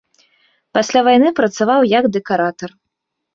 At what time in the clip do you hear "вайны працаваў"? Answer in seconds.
1.07-1.81